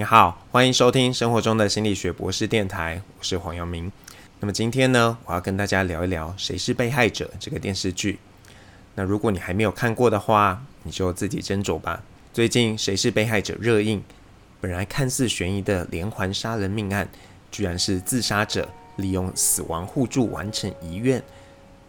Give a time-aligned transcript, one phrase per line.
[0.00, 3.92] 你好，欢迎收听生活中的心理学博士电台，我是黄阳明。
[4.38, 8.18] 那么今天呢，我要跟大家聊一聊《谁是被害者》这个电视剧。
[8.94, 12.02] 那如果你还没有看过的话，你就自己斟酌吧。
[12.32, 14.02] 最近《谁是被害者》热映，
[14.58, 17.06] 本来看似悬疑的连环杀人命案，
[17.50, 21.22] 居然是自杀者利用死亡互助完成遗愿。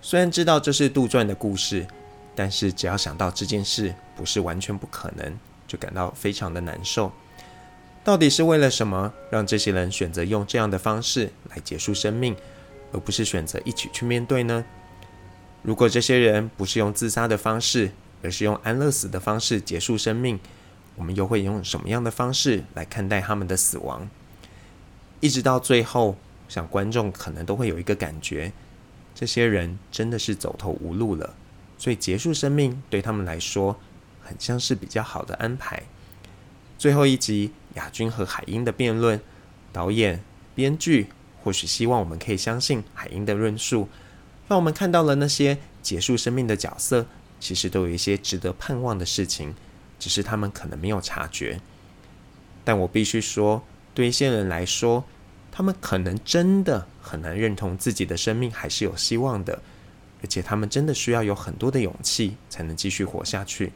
[0.00, 1.86] 虽然知道这是杜撰的故事，
[2.34, 7.12] 但是只要想到这件事不是完全不可能，就感到非常的难受。
[8.08, 12.34] 到底是为了什么，让这些人选择用这样的方式来结束生命，
[12.90, 14.64] 而不是选择一起去面对呢？
[15.60, 17.90] 如果这些人不是用自杀的方式，
[18.22, 20.40] 而是用安乐死的方式结束生命，
[20.96, 24.08] 我们又会用什么样的方式来看待他们的死亡？
[25.20, 26.16] 一直到最后，我
[26.48, 28.50] 想观众可能都会有一个感觉：
[29.14, 31.34] 这些人真的是走投无路了，
[31.76, 33.78] 所以结束生命对他们来说，
[34.22, 35.82] 很像是比较好的安排。
[36.78, 37.52] 最后一集。
[37.74, 39.20] 亚军和海英的辩论，
[39.72, 40.22] 导演、
[40.54, 41.08] 编剧
[41.42, 43.88] 或许希望我们可以相信海英的论述，
[44.48, 47.06] 让我们看到了那些结束生命的角色，
[47.38, 49.54] 其实都有一些值得盼望的事情，
[49.98, 51.60] 只是他们可能没有察觉。
[52.64, 55.04] 但我必须说，对一些人来说，
[55.50, 59.62] 他们可能真的很难认同自己的生命还是有希望的，
[60.22, 63.72] 而且他们真的需要有很多的勇气才能继续活下去。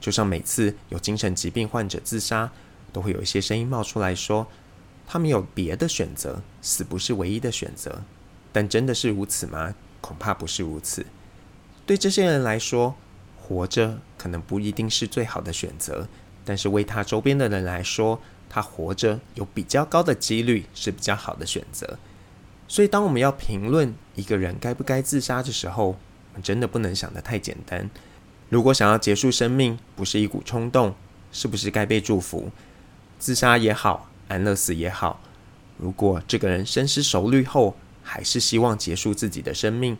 [0.00, 2.50] 就像每次有精神疾病患者自杀。
[2.92, 4.46] 都会有一些声音冒出来说，
[5.06, 8.02] 他们有别的选择，死不是唯一的选择。
[8.52, 9.74] 但真的是如此吗？
[10.00, 11.04] 恐怕不是如此。
[11.84, 12.94] 对这些人来说，
[13.40, 16.08] 活着可能不一定是最好的选择，
[16.44, 21.98] 但是为他周边的人来说，他活着有比较高的几率是比较好的选择。
[22.66, 25.96] 所以，当我们要评论一个人该不该自杀的时候，我
[26.32, 27.88] 们真的不能想得太简单。
[28.48, 30.94] 如果想要结束生命不是一股冲动，
[31.30, 32.50] 是不是该被祝福？
[33.18, 35.20] 自杀也好，安乐死也好，
[35.78, 39.96] 如果这个人深思熟虑后还是希望结束自己的生命，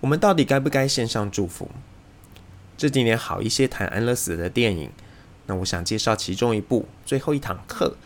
[0.00, 1.70] 我们到底该不该献上祝福？
[2.76, 4.90] 这几年好一些谈安乐死的电影，
[5.46, 7.96] 那我想介绍其中一部《最后一堂课》。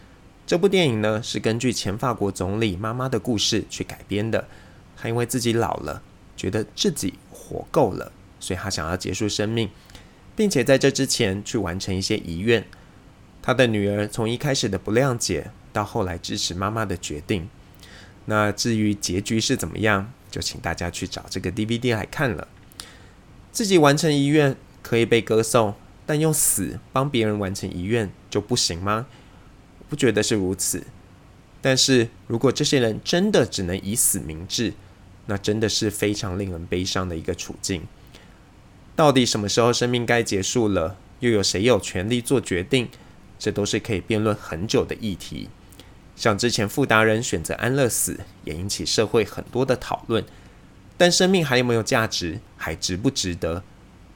[0.46, 4.48] 这部电影呢是根据前法国总理妈妈的故事去改编的。
[4.96, 6.02] 她因为自己老了，
[6.36, 8.10] 觉得自己活够了，
[8.40, 9.70] 所以她想要结束生命，
[10.34, 12.66] 并且在这之前去完成一些遗愿。
[13.42, 17.48] 他的女儿从一开始的不谅解，到后来支持妈妈的决定。
[18.26, 22.46] 那至于结局是怎么样，就请大家去找这个 DVD 来看了。
[23.50, 29.06] 自己完成遗愿可以被歌颂，但用死帮别人完成遗愿就不行吗？
[29.88, 30.84] 不觉得是如此。
[31.62, 34.74] 但是如果这些人真的只能以死明志，
[35.26, 37.82] 那真的是非常令人悲伤的一个处境。
[38.94, 40.96] 到底什么时候生命该结束了？
[41.20, 42.88] 又有谁有权利做决定？
[43.38, 45.48] 这都是可以辩论很久的议题，
[46.16, 50.24] 像之前富达人选择安乐死，也引起社会很多的讨论。
[50.96, 53.62] 但生命还有没有价值，还值不值得，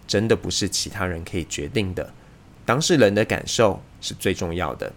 [0.07, 2.13] 真的不是其他人可以决定的。
[2.65, 4.93] 当事人的感受是最重要的。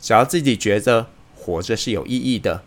[0.00, 2.64] 只要自己觉得活着是有意义的，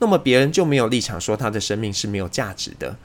[0.00, 2.96] 那么别人就没有立场说他的生命是没有价值的。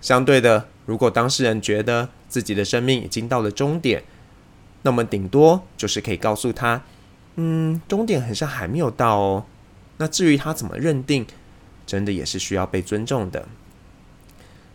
[0.00, 4.04] 相对的，如果当事人觉得自己的生命已经到了终点，
[4.86, 6.80] 那么顶多就是可以告诉他，
[7.34, 9.44] 嗯，终点好像还没有到哦。
[9.96, 11.26] 那至于他怎么认定，
[11.84, 13.48] 真的也是需要被尊重的。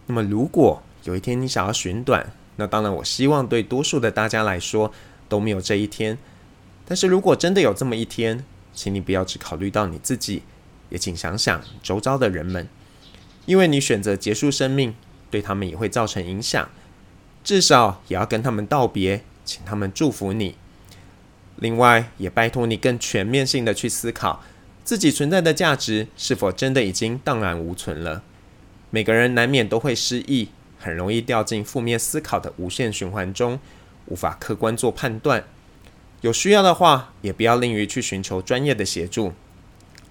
[0.07, 4.91] 那么如果有一天你想要寻短，那当然我希望对多数的大家来说
[5.29, 6.17] 都没有这一天。
[6.85, 8.43] 但是如果真的有这么一天，
[8.73, 10.43] 请你不要只考虑到你自己，
[10.89, 12.67] 也请想想周遭的人们，
[13.45, 14.93] 因为你选择结束生命，
[15.29, 16.67] 对他们也会造成影响，
[17.45, 19.23] 至少也要跟他们道别。
[19.43, 20.55] 请他们祝福你。
[21.57, 24.43] 另外，也拜托你更全面性的去思考
[24.83, 28.23] 自己存在的价值是否真的已经荡然无存了。
[28.89, 30.49] 每个人难免都会失忆，
[30.79, 33.59] 很容易掉进负面思考的无限循环中，
[34.07, 35.43] 无法客观做判断。
[36.21, 39.33] 有需要的话，也不要吝于去寻求专业的协助。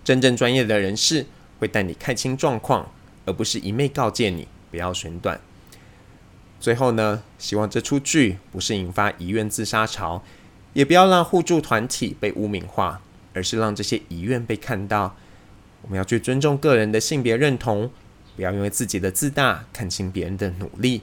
[0.02, 1.26] 真正专业的人士
[1.58, 2.90] 会带你看清状况，
[3.26, 5.40] 而不是一昧告诫你不要寻短。
[6.60, 10.22] 最后呢，希望这出剧不是引发遗愿自杀潮，
[10.74, 13.00] 也不要让互助团体被污名化，
[13.32, 15.16] 而是让这些遗愿被看到。
[15.80, 17.90] 我们要去尊重个人的性别认同，
[18.36, 21.00] 不要因为自己的自大看清别人的努力，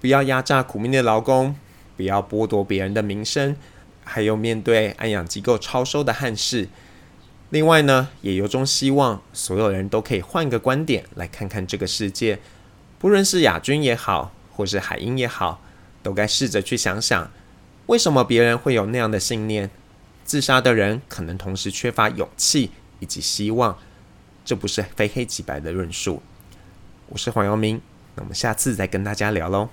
[0.00, 1.54] 不要压榨苦命的劳工，
[1.98, 3.54] 不要剥夺别人的名声，
[4.02, 6.68] 还有面对安养机构超收的憾事。
[7.50, 12.38] 另外呢，也由衷希望所有人都可以换个观点来看看这个世界，
[12.98, 14.32] 不论是亚军也好。
[14.60, 15.62] 或是海英也好，
[16.02, 17.30] 都该试着去想想，
[17.86, 19.70] 为什么别人会有那样的信念？
[20.22, 23.78] 自杀的人可能同时缺乏勇气以及希望，
[24.44, 26.22] 这不是非黑即白的论述。
[27.08, 27.80] 我是黄耀明，
[28.16, 29.70] 那我们下次再跟大家聊喽。